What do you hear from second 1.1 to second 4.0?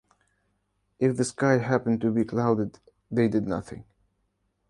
the sky happened to be clouded, they did nothing.